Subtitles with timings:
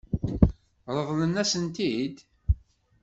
[0.97, 2.17] Ṛeḍlent-asen-t-id?